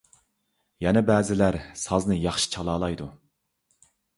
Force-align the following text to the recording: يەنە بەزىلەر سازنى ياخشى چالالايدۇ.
يەنە 0.85 1.03
بەزىلەر 1.09 1.59
سازنى 1.83 2.19
ياخشى 2.25 2.51
چالالايدۇ. 2.57 3.11